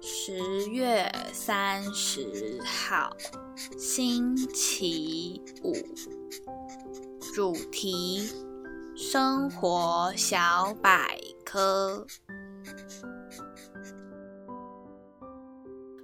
[0.00, 3.16] 十月三十号，
[3.76, 5.72] 星期五，
[7.34, 8.30] 主题：
[8.96, 12.06] 生活小百科。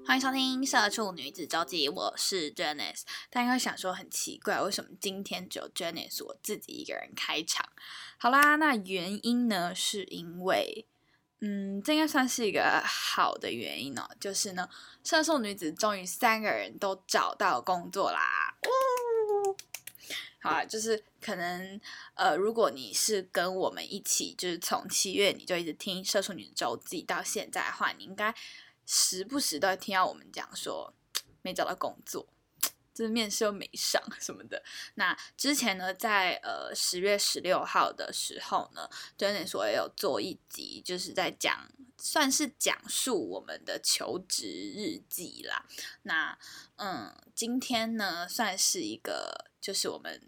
[0.04, 3.02] 欢迎收听《社畜女子周记》，我是 Janice。
[3.30, 7.64] 大家应该想说很奇怪，为什么今天只有 Janice 我自己一个人开场？
[8.18, 10.88] 好啦，那原因呢，是因为。
[11.46, 14.08] 嗯，这应该算是一个好的原因哦。
[14.18, 14.66] 就是呢，
[15.02, 18.54] 射手女子终于三个人都找到工作啦！
[20.40, 21.78] 好啊，就是可能
[22.14, 28.34] 呃，如果你是跟我们一起，就是从七月你就一直听射手女的周记到现在的话，你应该
[28.86, 30.94] 时不时都会听到我们讲说
[31.42, 32.26] 没找到工作。
[32.94, 34.62] 就是面试又没上什么的。
[34.94, 45.66] 那之前呢，在呃十月十六号的时候呢 j e n n 说也有做一集，就是在讲，算是讲述我们的求职日记啦。
[46.02, 46.38] 那
[46.76, 50.22] 嗯，今天呢，算是一个，就是我们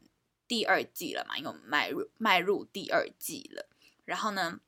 [0.48, 3.68] 第二季了嘛，因为我们迈入迈入第二季了。
[4.04, 4.60] 然后呢？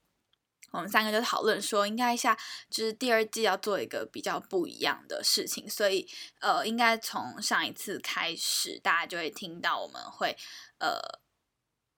[0.70, 6.06] 我们三个就讨论说，应该下就是第二季要做一个比较不一样的事情，所以
[6.40, 10.36] 呃，应该从上一次开始，大家就会听到我们会
[10.78, 11.20] 呃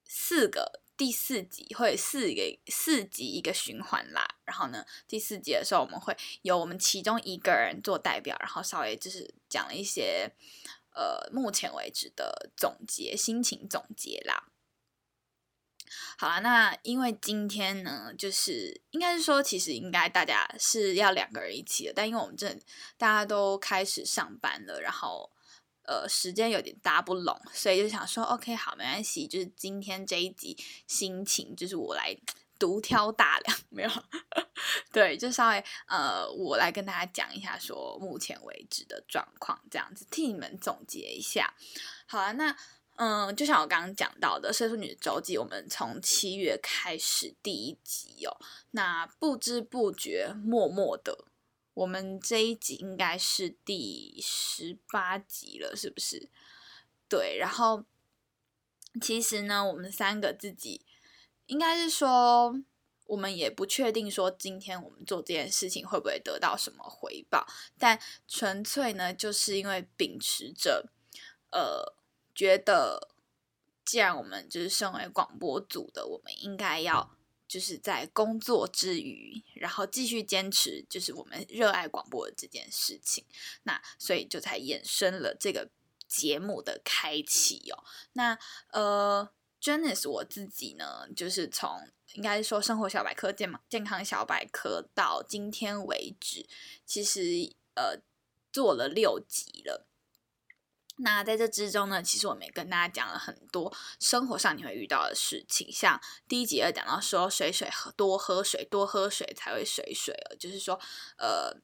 [0.04, 4.36] 四个第四集会四个四集一个循环啦。
[4.44, 10.30] 然后呢，第四集的时候，我们会由我们其中一个人做代表，然后稍微就是讲一些
[10.94, 14.49] 呃目前为止的总结心情总结啦。
[16.18, 22.48] 好了，那因为今天呢，就是应该是说，其实应该大家是要两个人一起的，但因为我们这
[22.96, 25.30] 大家都开始上班了，然后
[25.84, 30.56] 呃时间有点搭不拢，所以就想说，OK，好，没关系，就是今天这一集
[30.86, 32.16] 心情就是我来
[32.58, 33.90] 独挑大梁， 没有，
[34.92, 41.54] 对，就稍微呃我来跟大家讲一下说目前为止的状况，这样子替你们总结一下。
[42.06, 42.56] 好了，那。
[43.02, 48.36] 嗯，就像我刚刚讲到的《社畜女周记》，我们从七月开始第一集哦，
[48.72, 51.24] 那不知不觉，默默的，
[51.72, 56.28] 我们这一集应该是第十八集了，是不是？
[57.08, 57.86] 对，然后
[59.00, 60.84] 其实呢，我们三个自己
[61.46, 62.54] 应该是说，
[63.06, 67.46] 我们也不确定说今天我们做这件事情会不会得到什么回报，
[67.78, 70.90] 但纯粹呢，就是因为秉持着
[71.50, 71.98] 呃。
[72.34, 73.08] 觉得，
[73.84, 77.16] 既然我们就是身为广播组的，我们应该要
[77.48, 83.24] 就是在工作之余，然后继续坚持，就是我们热爱广播的这件事情。
[83.64, 85.68] 那所以就才衍生了这个
[86.06, 87.84] 节目的开启哦。
[88.12, 88.38] 那
[88.70, 89.28] 呃
[89.60, 96.46] j a n i c e 我自己呢，就是从应该说生活小百科、健健康小百科到今天为止，
[96.86, 98.00] 其实呃
[98.52, 99.86] 做了六集了。
[101.02, 110.78] 那在这之中呢，其实我们也跟大家讲了很多生活上你会遇到的事情，像第一集有讲到说水水喝多喝水，多喝水才会水水就是说
[111.18, 111.56] 呃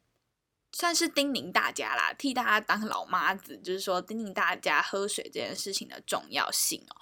[0.71, 6.95] 算是叮咛大家啦，替大家当老妈子，就是说叮咛大家喝水这件事情的重要性哦。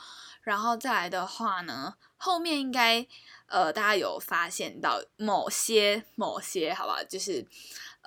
[0.46, 3.06] 然后再来的话呢，后面应该
[3.48, 7.46] 呃大家有发现到某些某些好吧，就是。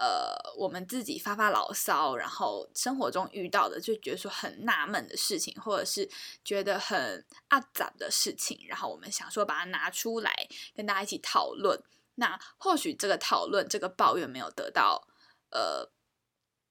[0.00, 6.08] 呃，我们自己发发牢骚，然后生活中遇到的就觉得说很纳闷的事情，或者是
[6.44, 10.32] 觉得很阿杂的事情，然后我们想说把它拿出来
[10.76, 11.82] 跟大家一起讨论。
[12.14, 15.08] 那或许这个讨论、这个抱怨没有得到
[15.50, 15.90] 呃，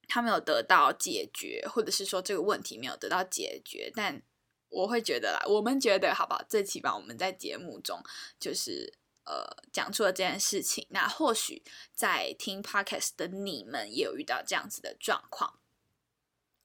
[0.08, 4.22] 他没有得到解决，或者是说这个问题没有得到解决，但
[4.70, 6.44] 我会觉得啦，我们觉得好不好？
[6.48, 8.02] 最起码我们在节目中
[8.40, 8.94] 就是
[9.26, 10.86] 呃讲出了这件事情。
[10.90, 15.60] 那或许在听 podcast 的你们也有遇到这样子的状况。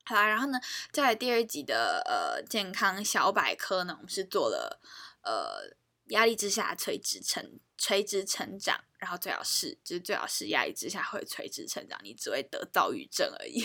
[0.04, 0.60] 好啦，然后呢，
[0.90, 4.80] 在第二集的呃健康小百科呢，我们是做了
[5.22, 5.76] 呃
[6.06, 13.64] 压力之下垂直成垂直成长，然后最好是就是最好是压力之下会垂直成长，你只会得躁郁症而已。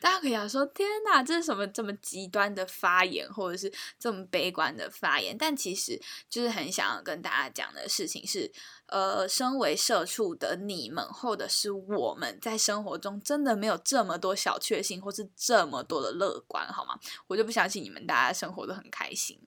[0.00, 5.36] 大家可以想说，天哪，这是什么这么极端的发言，或者是这么悲观的发言？
[5.36, 8.50] 但其实就是很想要跟大家讲的事情是，
[8.86, 16.98] 呃，身为社畜的你们，或者是我们在生活中真的没有这么多小确幸，或是这么多的乐观，好吗？
[17.26, 19.46] 我就不相信你们大家生活都很开心。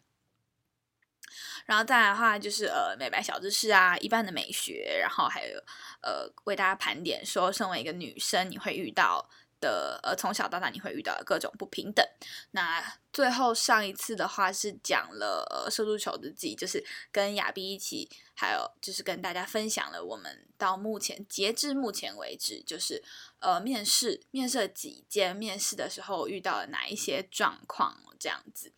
[1.65, 5.57] 然后再来的话，就是呃美白小知识啊，一般的美学，然后还有
[6.01, 9.27] 呃为大家盘点说，身为一个女生，你会遇到。
[9.63, 12.05] 的呃，从小到大你会遇到各种不平等。
[12.51, 12.83] 那
[13.13, 23.01] 最后上一次的话是讲了呃，射出球的记，就是跟亚碧一起，还有就是跟大家分享了我们到目前截至目前为止，就是
[23.39, 28.73] 呃面试面试几间面试的时候遇到了哪一些状况这样子。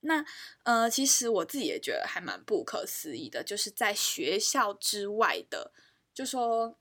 [0.00, 0.24] 那
[0.62, 5.72] 呃，其实我自己也觉得还蛮不可思议的，就是在学校之外的，
[6.14, 6.78] 就说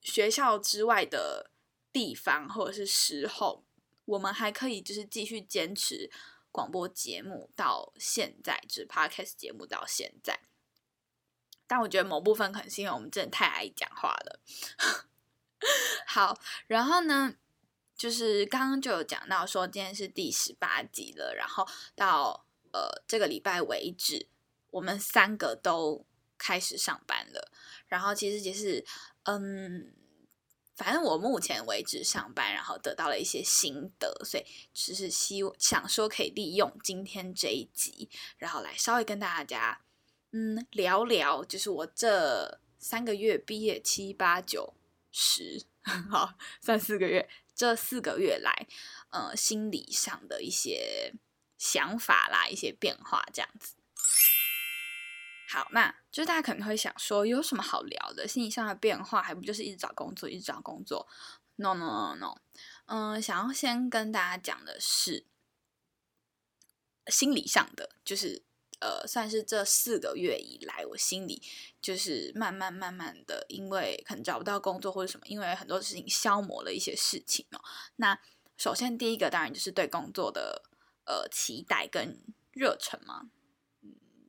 [0.00, 1.51] 学校之外的。
[1.92, 3.64] 地方或者是时候，
[4.06, 6.10] 我们还可以就是继续坚持
[6.50, 10.40] 广播节目到现在，就是 podcast 节目到现在。
[11.66, 14.40] 但我觉得某部分可能是因为我们真的太爱讲话了。
[16.08, 17.34] 好，然后呢，
[17.96, 24.28] 就是刚刚就有讲到说今天是第十八集了，然后到呃这个礼拜为止，
[24.70, 26.06] 我们三个都
[26.38, 27.52] 开始上班了。
[27.86, 28.84] 然后其实也是
[29.24, 29.94] 嗯。
[30.74, 38.08] 反正我目前为止上班，然后得到了一些心得，所以只是希想说可以利用今天这一集，
[38.38, 39.82] 然后来稍微跟大家
[40.32, 44.74] 嗯聊聊，就是我这三个月毕业七八九
[45.10, 45.66] 十，
[46.10, 48.66] 好算四个月，这四个月来，
[49.10, 51.12] 呃，心理上的一些
[51.58, 53.74] 想法啦，一些变化这样子。
[55.52, 58.26] 好，那就是大家可能会想说，有什么好聊的？
[58.26, 61.06] 心理上的变化，还不就是一直找工作，一直找工作
[61.56, 62.34] ？No No No No，
[62.86, 65.26] 嗯，想要先跟大家讲的是
[67.08, 68.42] 心理上的，就是
[68.80, 71.42] 呃，算是这四个月以来，我心里
[71.82, 77.62] 就是慢慢慢慢的，因为可能找不到工作或者什么，因为很多事情消磨了一些事情哦。
[77.96, 78.18] 那
[78.56, 80.62] 首先第一个当然就是对工作的
[81.04, 83.28] 呃期待跟热忱嘛。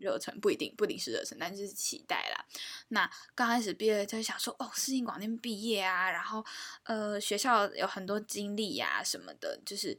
[0.04, 2.46] 热忱不一定不一定是热忱，但是期待啦。
[2.90, 6.46] 那刚开始毕业就想说，哦，适应广电毕业啊，然后
[6.84, 9.98] 呃，学校有很多经历呀什么的，就是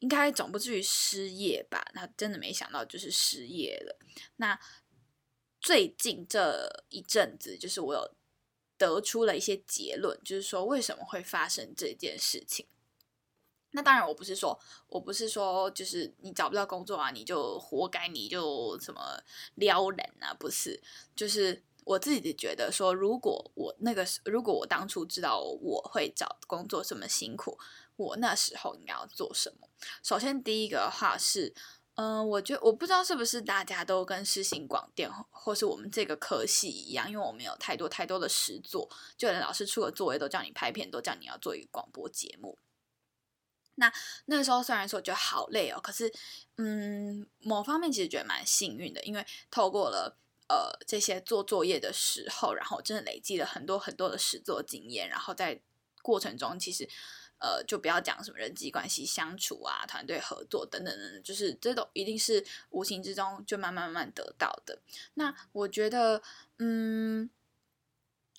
[0.00, 1.82] 应该总不至于失业吧？
[1.94, 3.98] 那真的没想到就是失业了。
[4.36, 4.58] 那
[5.60, 8.14] 最近这一阵子，就是我有
[8.76, 12.66] 得出了一些结论，就是说为什么会发生这件事情。
[13.76, 14.58] 那当然，我不是说，
[14.88, 19.22] 我不是说，就是你找不到工作啊，你就活该，你就什么
[19.56, 20.32] 撩人啊？
[20.32, 20.82] 不是，
[21.14, 27.58] 就是我自己觉得说，如果我那个时，如果我当初知道我会找工作这么辛苦，
[27.96, 29.68] 我那时候应该要做什么？
[30.02, 31.54] 首先，第一个话是，
[31.96, 38.88] 嗯，我觉我不知道是不是大家都跟世新广电或是我们这个科系一样，因为我们有太多太多的实作，
[39.18, 42.58] 就连老师出个作业都叫你拍片，都叫你要做一个广播节目。
[43.76, 43.92] 那
[44.26, 46.12] 那时候虽然说觉得好累哦，可是，
[46.56, 50.16] 嗯，某方面其实觉得蛮幸运的，因为透过了
[50.48, 55.60] 呃这些做作业的时候，然后真的累积了很多很多的实作经验，然后在
[56.02, 56.88] 过程中其实
[57.38, 64.80] 呃就不要讲什么人际关系相处啊、团队合作等等等，就是这种一定是无形之中就慢慢慢慢得到的。
[65.14, 66.22] 那我觉得，
[66.58, 67.30] 嗯。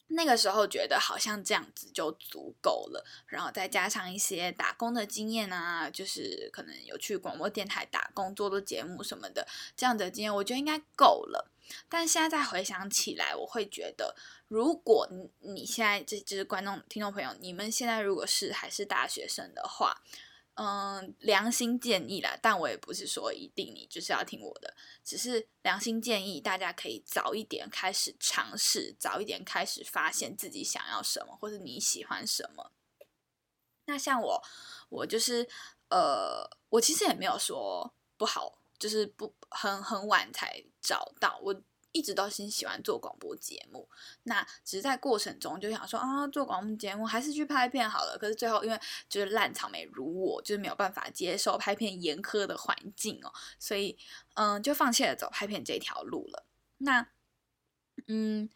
[0.09, 11.51] 那个时候觉得好像这样子就足够了，然后再加上一些打工的经验啊，就是可能有去广播电台打工做做节目什么的，这样的经验我觉得应该够了。
[11.89, 14.15] 但现在再回想起来，我会觉得，
[14.47, 20.01] 如果你你现在这这是观众听众朋友，你们现在如果是还是大学生的话。
[20.59, 32.71] 嗯，良心建议啦，但我也不是说一定你就是要听我的，只是良心建议，大家可以早一点开始尝试，早一点开始发现自己想要什么，或者你喜欢什么。
[33.85, 34.43] 那像我，
[34.89, 35.47] 我就是
[35.89, 41.61] 呃，我其实也没有说不好，就是不很很晚才找到我。
[41.91, 43.87] 一直都很喜欢做广播节目，
[44.23, 48.17] 那只是在过程中就想说啊，做广播节目还是去拍片好了。
[48.19, 48.79] 可是最后因为
[49.09, 53.97] 就是烂草莓如我，就是没有办法接受拍片严苛的环境哦，所以
[54.35, 56.45] 嗯，就放弃了走拍片这条路了。
[56.79, 57.07] 那
[58.07, 58.47] 嗯，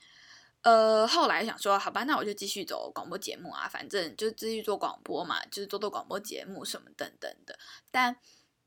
[0.61, 7.57] 呃，后来想说，好吧，那我就继续走广播节目啊，反正就继续做广播嘛，就是做做广播节目什么等等的。
[7.89, 8.17] 但，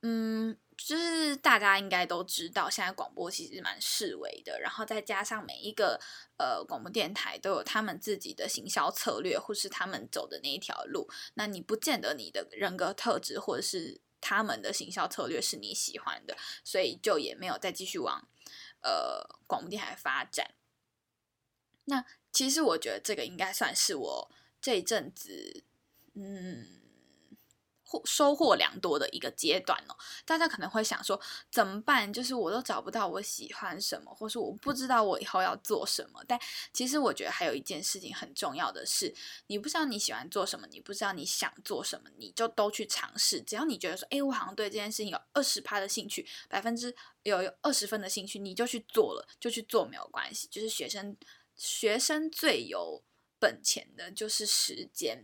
[0.02, 6.00] 嗯，就是大家应该都知道，现在广播其实蛮示威的，然后再加上每一个
[6.36, 18.28] 呃广播电台都有他们自己的行销策略，或是他们走的那一条路，那你不见得你的人格特质或者是他们的行销策略是你喜欢的，所以就也没有再继续往
[18.82, 20.54] 呃广播电台发展。
[21.86, 25.62] 那其实我觉得这个应该算是我这一阵子，
[26.14, 26.80] 嗯，
[28.04, 29.96] 收获良多的一个阶段哦。
[30.24, 31.20] 大家可能会想说，
[31.50, 32.12] 怎么办？
[32.12, 36.22] 就是我都找不到我喜欢什么，或是我不知道我以后要做什么。
[36.26, 36.38] 但
[36.72, 39.14] 其实我觉得还有一件事情很重要的是，
[39.48, 43.40] 你不知道你喜欢做什么，你不知道你想做什么，你就都去尝试。
[43.42, 50.48] 只要你觉得说，哎，我好像对这件事情有二十趴的兴趣，百分之有有二十分的兴趣，你就去做了，就去做没有关系。
[50.50, 51.16] 就是学生。
[51.56, 53.00] 学生最有
[53.44, 55.22] 本钱的就是时间，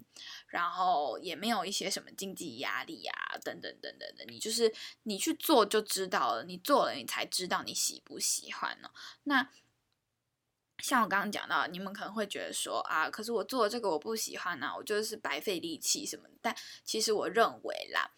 [0.48, 4.26] 然后也没有一些什么经济压力啊，等等等等的。
[4.26, 4.70] 你就是
[5.04, 8.90] 你去做就知道了，你做了你才知道你喜不喜欢呢。
[9.22, 9.50] 那
[10.82, 16.28] 像我刚刚讲到，你们可能会觉得说啊，可是我做了这个我不喜欢啊，我就是白费力气什么。
[16.42, 18.10] 但其实我认为啦，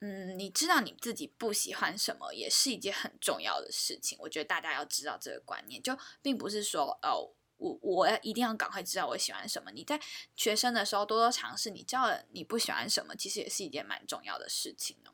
[0.00, 4.16] 嗯，你知道你自己不喜欢什么，也是一件很重要的事情。
[4.22, 7.34] 我觉得大家要知道这个观念，就并不是说哦。
[7.60, 9.70] 我我要一定要赶快知道我喜欢什么。
[9.70, 10.00] 你在
[10.34, 15.12] 学生的时候多多尝试，你知道你不喜欢什么，其实也是一件蛮重要的事情哦。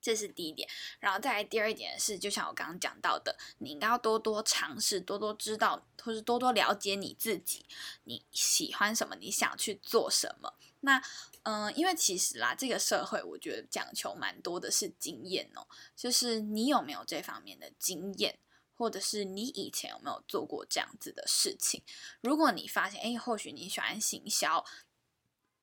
[0.00, 0.66] 这是第一点，
[1.00, 7.66] 然后再来第二点是，就像我刚刚讲到的，你应该要多多尝试，多多知道，或是多多了解你自己，
[8.04, 10.54] 你喜欢什么，你想去做什么。
[10.80, 11.02] 那
[11.42, 15.66] 嗯，因为其实啦，这个社会我觉得讲求蛮多的是经验哦，
[15.96, 18.38] 就是你有没有这方面的经验。
[18.78, 21.82] 或者是你以前有没有做过这样子的事情？
[22.20, 24.64] 如果你发现，哎，或许你喜欢行销，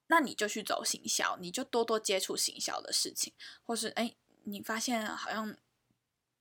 [0.08, 3.34] 那你就去走行销，你就多多接触行销的事情。
[3.64, 5.56] 或是，哎，你发现好像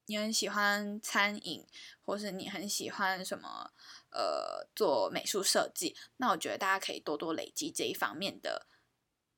[0.07, 1.64] 你很喜欢餐饮，
[2.04, 3.73] 或是你很喜欢什么，
[4.11, 8.66] 呃，做美术设计，那我觉得大家可以多多累积这一方面的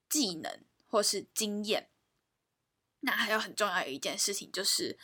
[0.08, 1.90] 技能或是经验。
[3.00, 4.98] 那还有很重要的一件事情就是，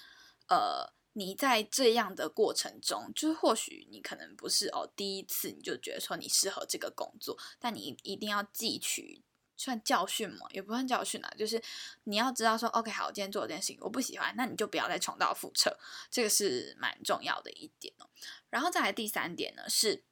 [0.49, 0.95] 呃。
[1.15, 9.23] 你在这样的过程中，就是或许你可能不是哦第一次你就觉得说你适合这个工作，但你一定要汲取
[9.57, 11.63] 算教训嘛，也不算教训啊，就是
[12.05, 15.77] 你要知道说，OK，好，我今天做这件事情我不喜欢，那你就不要再重蹈覆辙，
[16.11, 18.09] 这个是蛮重要的一点哦。
[18.49, 20.05] 然后再来第三点呢是，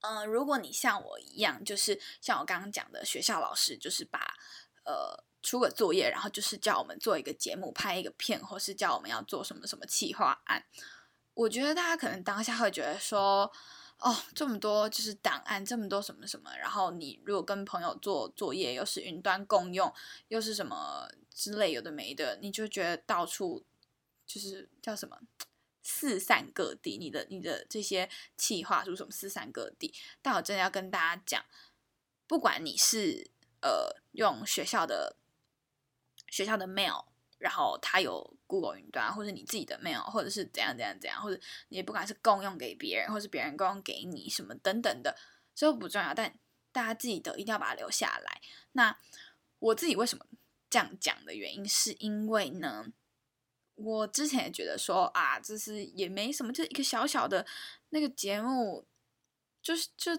[0.00, 4.36] 嗯，如果你像我一样，就是像我刚刚讲的学校老师，就是把
[4.84, 5.24] 呃。
[5.46, 10.64] 出个作业，然后就是叫我们做一个节目、拍一个片，或是叫我们要做什么什么企划案。
[11.34, 13.48] 我觉得大家可能当下会觉得说，
[14.00, 19.94] 哦，这么多就是档案，这么多什么什么，然后你如果跟朋友做作业，又是云端共用，
[20.26, 23.64] 又是什么之类有的没的，你就觉得到处
[24.26, 25.16] 就是叫什么
[25.84, 29.94] 四散各地，你的你的这些企划书什么四散各地。
[30.20, 31.44] 但我真的要跟大家讲，
[32.26, 33.30] 不管你是
[33.62, 35.14] 呃用学校的。
[36.36, 37.02] 学校的 mail，
[37.38, 41.40] 然后它有 Google 云端，或者你自己的 mail，或者是怎样怎样怎样，或者
[41.70, 45.16] 你不管是共用给别人，或是别人共用给你什么等等的，
[45.54, 46.12] 这都不重要。
[46.12, 46.38] 但
[46.72, 48.42] 大家记得一定要把它留下来。
[48.72, 48.98] 那
[49.60, 50.26] 我自己为什么
[50.68, 52.92] 这样讲的原因，是因为呢，
[53.76, 57.46] 我之前也觉得说啊，这是也没什么，就一个小小的
[57.88, 58.86] 那个节目，
[59.62, 60.12] 就是就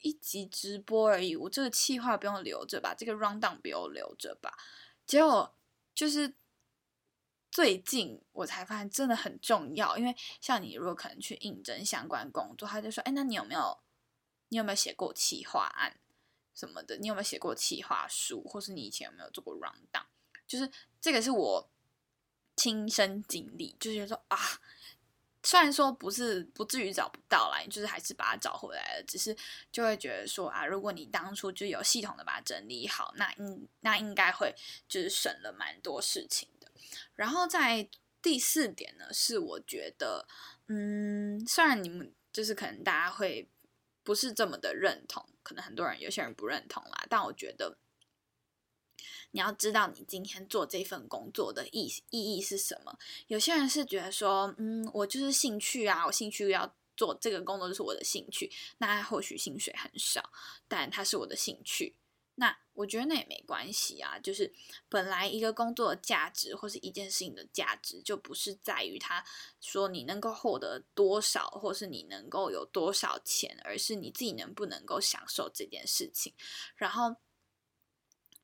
[0.00, 1.36] 一集直播而已。
[1.36, 4.56] 我这个气话不用留着吧，这个 rundown 不用留着吧。
[5.06, 5.57] 结果
[5.98, 6.32] 就是
[7.50, 13.80] 最近我才发现真的很重要，因为像你如果可能去应征相关工作，他就说：“哎，那你有没有
[14.50, 15.98] 你有没有写过企划案
[16.54, 16.96] 什么的？
[16.98, 20.06] 你有没有写过企划书，或是你以前有没有做过 round down？
[20.46, 21.68] 就是这个是我
[22.54, 24.38] 亲身经历，就是说啊。”
[25.48, 29.34] 虽然说不是不至于找不到啦，就是还是把它找回来了，只是
[29.72, 34.54] 就会觉得说啊，如果你当初就有系统的把它整理好，那应那应该会
[34.86, 36.70] 就是省了蛮多事情的。
[37.14, 37.88] 然后在
[38.20, 40.28] 第四点呢，是我觉得，
[40.66, 43.48] 嗯，虽然你们就是可能大家会
[44.02, 47.78] 不是这么的认同，可能很多人有些人不认同啦，但我觉得。
[49.30, 52.98] 你要知道，你今天做这份工作的意意义是什么？
[53.26, 60.32] 有些人是觉得说，嗯，我就是兴趣啊，我兴趣要做这个工作就是我的兴趣，那或许薪水很少，
[60.66, 61.96] 但它是我的兴趣，
[62.34, 64.52] 那我觉得那也没关系啊，就是
[64.88, 69.24] 本来一个工作的价值或是一件事情的价值，就不是在于他
[69.60, 76.32] 说你能够获得多少，或是你能够有多少钱，而是你自己能不能够享受这件事情。
[76.76, 77.16] 然后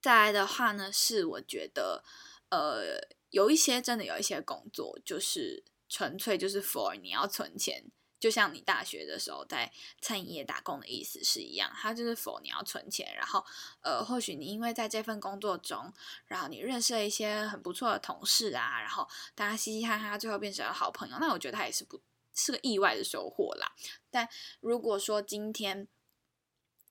[0.04, 2.04] 再来的话呢，是我觉得
[2.50, 7.90] 呃有一些真的有一些工作就是纯粹就是 for 你要存钱。
[8.20, 13.42] 就像你大学的时候在餐饮业打工的意思是一样，它就是否你要存钱，然后
[13.80, 15.90] 呃，或许你因为在这份工作中，
[16.26, 21.98] 然后你认识了一些很不错的同事啊，然后大家嘻嘻哈哈，最后变成了好朋友，那我觉得它也是不
[22.34, 23.72] 是个意外的收获啦。
[24.10, 24.28] 但
[24.60, 25.88] 如果说今天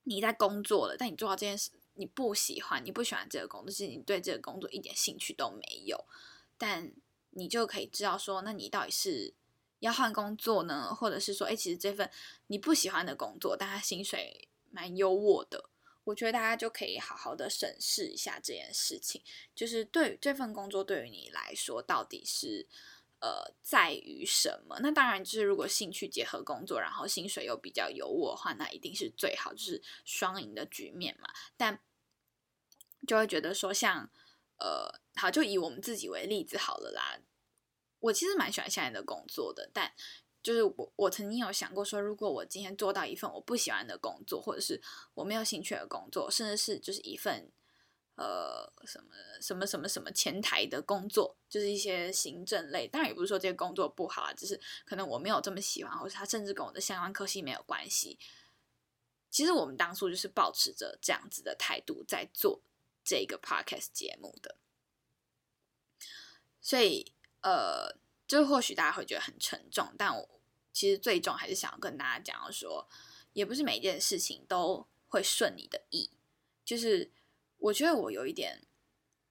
[0.04, 6.06] 你在工作了，但你做到这件事你不喜欢，你不喜欢这个工作，是你对这个工作一点兴趣都没有，
[6.58, 6.92] 但
[7.32, 9.34] 你就可以知道说，那你到底是。
[9.80, 12.10] 要换工作呢，或者是说，哎，其实这份
[12.48, 15.70] 你不喜欢的工作，但它薪水蛮优渥的，
[16.06, 19.22] 我觉得大家就可以好好的审视一下这件事情，
[19.54, 22.66] 就是对于这份工作对于你来说到底是
[23.24, 24.78] 呃在于什么？
[24.82, 31.30] 那当然就是如果兴趣结合工作，然后薪水又比较优渥的话，那一定是最好，就是双赢的局面嘛。
[31.56, 31.80] 但
[33.08, 34.12] 就会觉得说，像
[34.58, 37.22] 呃，好，就以我们自己为例子好了啦。
[38.00, 39.94] 我其实蛮喜欢现在的工作的，但
[40.42, 44.82] 就是我我曾经有想过说，如果我今天做到一份我不喜欢的工作，或者是
[45.14, 47.50] 我没有兴趣的工作，甚至是就是一份
[48.16, 58.18] 呃什么什么什么什么前台的工作，就是一些行政类，当然也不是说这些工作不好啊，只是可能我没有这么喜欢，或者他甚至跟我的相关科系没有关系。
[59.30, 62.62] 其实我们当初就是保持着这样子的态度在做
[63.04, 64.58] 这个 podcast 节目的，
[66.62, 67.14] 所以。
[67.46, 67.94] 呃，
[68.26, 70.40] 就或许大家会觉得很沉重，但我
[70.72, 72.88] 其实最终还是想要跟大家讲说，
[73.34, 76.10] 也不是每件事情都会顺你的意。
[76.64, 77.12] 就是
[77.64, 78.62] 我觉得我有一点，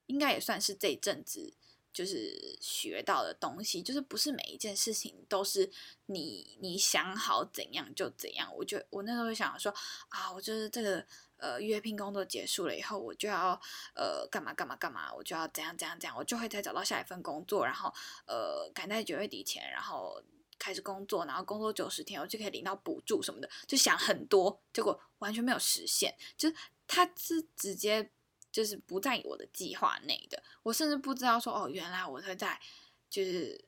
[0.07, 1.55] 应该也算是这一阵子
[1.93, 5.71] 就是学到的东西，就是不是每一件事情都是
[6.07, 8.51] 你你想好怎样就怎样。
[8.57, 9.73] 我就我那时候会想说
[10.09, 11.07] 啊，我就是这个。
[11.43, 13.61] 呃，约聘工作结束了以后，我就要
[13.97, 17.93] 呃干嘛干嘛干嘛，我就要怎样怎样怎样，我就会再找到下一份工作，然后
[18.29, 20.23] 呃赶在九月底前，然后
[20.57, 26.55] 开始工作，然后工作九十天，我就可以领到补助什么的，就想很多，结果完全没有实现，就是
[26.87, 28.09] 他是直接
[28.53, 32.61] 就是不在我的计划内的，我甚至不知道说哦，原来我会在
[33.09, 33.65] 就是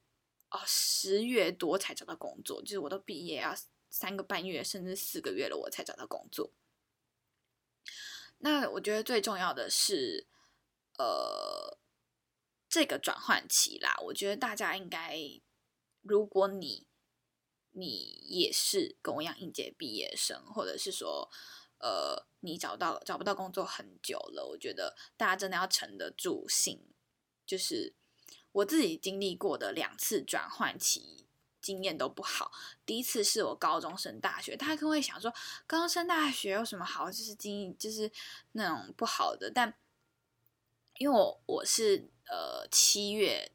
[0.50, 3.56] 哦十月多才找到工作，就是我都毕业要
[3.88, 6.52] 三个半月甚至四个月了，我才找到工作。
[8.38, 10.26] 那我觉得最重要的是，
[10.98, 11.78] 呃，
[12.68, 13.96] 这个转换期啦。
[14.04, 15.18] 我觉得大家应该，
[16.02, 16.86] 如果你
[17.70, 21.30] 你也是跟我一样应届毕业生，或者是说，
[21.84, 26.80] 呃，你找到找不到工作很久了，我觉得大家真的要沉得住心。
[27.44, 27.92] 就是
[28.52, 31.20] 我自己经历过的两次转换期。
[31.64, 32.52] 经验都不好。
[32.84, 35.32] 第一次是我高中升大学，大家可能会想说，
[35.66, 37.10] 高中升大学有什么好？
[37.10, 38.12] 就是经就是
[38.52, 39.50] 那种不好的。
[39.50, 39.74] 但
[40.98, 43.50] 因为我我是呃七月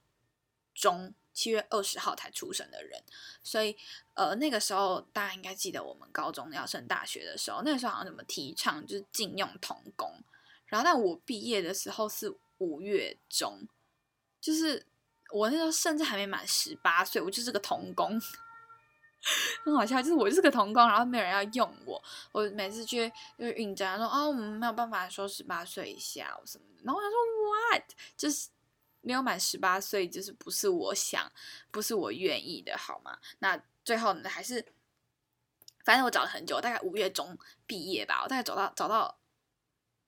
[0.73, 3.01] 中七月二十号才出生的人，
[3.41, 3.77] 所以
[4.13, 10.21] 呃那个时候大家应该记得，我们高中要升大学的时候，那个时候好像怎么提倡就是禁用童工。
[10.65, 13.67] 然后但我毕业的时候是五月中，
[14.41, 14.85] 就是。
[15.31, 18.19] 我那时候甚至还没满十八岁，我就是个童工，
[19.63, 20.01] 很好笑。
[20.01, 22.03] 就是我就是个童工，然后没有人要用我。
[22.31, 26.81] 我每次去就是应征，说哦，我们没有办法说十八岁以下什么的。
[26.83, 27.83] 然后我想说，what？
[28.17, 28.49] 就是
[29.01, 31.31] 没有满十八岁，就是不是我想，
[31.71, 33.19] 不是我愿意的，好吗？
[33.39, 34.73] 那最后呢，还是
[35.83, 39.17] 反正我找了很久，大概五月中毕业吧，我大概找到找到。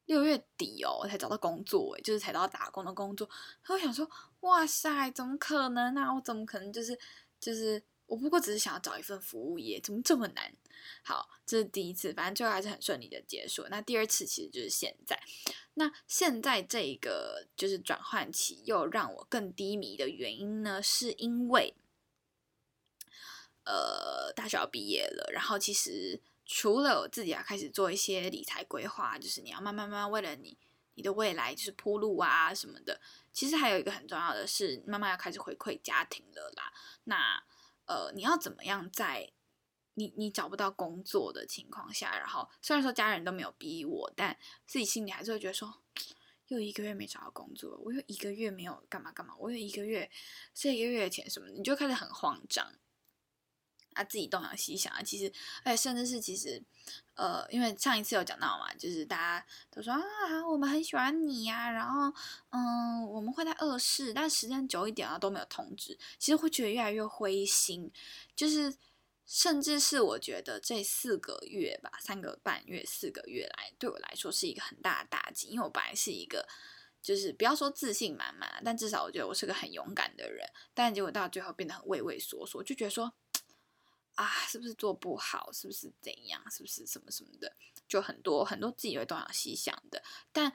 [0.05, 3.29] 六月底哦，我才找到工作，就是才到打工的工作。
[3.63, 4.09] 他会想说
[4.41, 6.13] ：“哇塞，怎么可能啊？
[6.13, 6.99] 我怎么可能就是
[7.39, 10.53] 就是我不过只是想要找一份服务业，怎么这么难？”
[11.01, 13.65] 好，这是第一次，反正最后还是很顺利的结束。
[13.69, 15.17] 那第二次其实就是现在。
[15.75, 21.73] 那现在这个就是转换期又让我更低迷的原因呢，是因为
[23.63, 26.21] 呃大学要毕业了，然后其实。
[26.53, 30.57] 除了我自己要开始做一些理财规划，就是你要慢慢慢慢为了你
[30.95, 32.99] 你的未来就是铺路啊什么的。
[33.31, 36.73] 其实还有一个很重要的是，慢慢要开始回馈家庭了啦。
[37.05, 37.41] 那
[37.91, 39.33] 呃，你要怎么样在
[39.95, 45.81] 你你找不到工作的情况下，然后虽然说家人都没有逼我，但自己心里还是会觉得说，
[46.47, 50.09] 又一个月没找到工作，我又一个月没有干嘛干嘛，我有一个月
[50.53, 52.65] 这一个月的钱什么，你就开始很慌张。
[54.01, 55.01] 他自己东想西想啊。
[55.01, 55.31] 其实，
[55.63, 56.61] 哎，甚至是其实，
[57.13, 60.01] 呃，因为上一次有讲到嘛，就是大家都说啊，
[60.51, 62.13] 我们很喜欢你呀，然后，
[62.49, 67.91] 嗯，我们会在二试，但时间久一点啊都没有通知，其实会觉得越来越灰心，
[68.35, 68.75] 就是。
[69.23, 75.47] 甚至是我觉得这四个月吧，三个半月、四个月来，对我来说是一个很大的打击。
[75.47, 76.45] 因为我本来是一个，
[77.01, 80.45] 就是不要说自信满满，但至少我觉得我是个很勇敢的人。
[80.73, 83.13] 但结果到最后变得很畏畏缩缩，就觉得说，
[84.21, 85.51] 啊，是不是做不好？
[85.51, 86.39] 是不是怎样？
[86.51, 87.55] 是不是什么什么的？
[87.87, 90.03] 就很多很多自己会东想西想的。
[90.31, 90.53] 但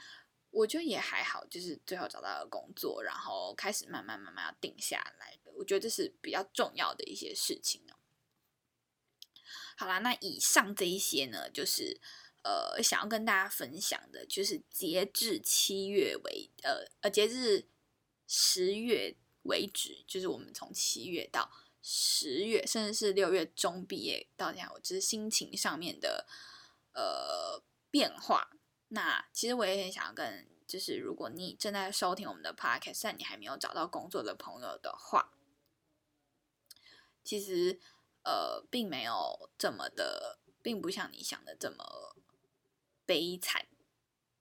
[0.50, 5.38] 我觉得也还好，就是最后找到了工作，然后开始慢慢慢慢要定下来。
[5.56, 7.94] 我觉得这是比较重要的一些事情呢。
[9.76, 12.00] 好啦，那以上这一些呢，就是
[12.44, 17.68] 呃想要跟大家分享的，就是截至七月为呃呃截至
[18.26, 21.50] 十月为止，就是我们从七月到
[21.88, 26.26] 十月，甚至是六月中毕业到现在，我就是心情上面的
[26.92, 28.50] 呃变化。
[28.88, 35.32] 那其实我也很想要跟，就是如果你正在收听我们的 podcast，但你还没有找到工作的朋友的话，
[37.22, 37.78] 其实。
[38.28, 42.16] 呃，并没有这么的，并不像你想的这么
[43.04, 43.68] 悲惨，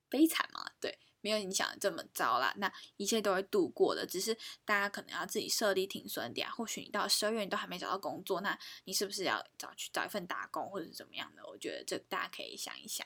[0.10, 0.71] 悲惨嘛？
[0.81, 2.54] 对，没有你想的这么糟啦。
[2.58, 6.48] 那一切都会度过的，只是大家可能要自己设立停损点。
[6.52, 11.44] 或许你到十二月你都还没找到工作，那你是不是要找去找一份打工，或者怎么样的？
[11.48, 13.04] 我觉得这大家可以想一想。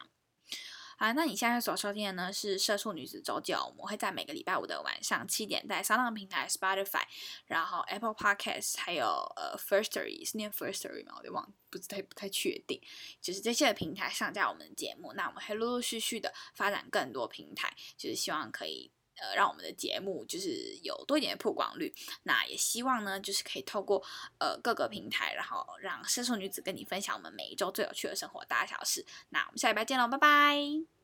[1.02, 7.04] 好，那你现在所收听的呢是《社畜女子周记》，我们会在每个礼拜五的晚上七点，在商浪平台、Spotify，
[7.46, 9.06] 然后 Apple Podcast，还有
[9.38, 11.14] 呃 Firstory，是念 Firstory 吗？
[11.18, 12.82] 我就忘，不太不太确定。
[13.22, 21.94] 就是这些的平台上架我们的节目，那我们会陆陆续续的发展更多平台，就是希望可以呃让我们的节目就是有多一点的曝光率。
[22.24, 24.04] 那也希望呢，就是可以透过
[24.40, 29.06] 呃各个平台，然后让深受女子跟你分享我们每一周最有趣的生活大小事。
[29.30, 30.99] 那我们下礼拜见喽，拜拜。